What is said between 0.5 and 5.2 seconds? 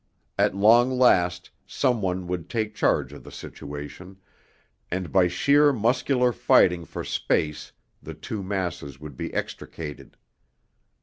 long last some one would take charge of the situation, and